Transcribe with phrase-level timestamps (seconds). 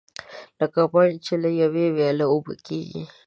[0.59, 3.03] لکه بڼ چې له یوې ویالې اوبه کېږي.